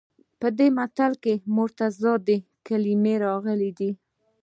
[0.39, 3.91] په دې متل کې متضادې کلمې راغلي دي